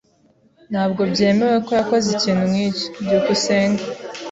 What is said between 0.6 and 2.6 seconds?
Ntabwo byemewe ko yakoze ikintu